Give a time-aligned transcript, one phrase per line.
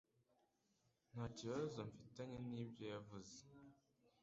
[1.11, 3.37] Nta kibazo mfitanye nibyo yavuze.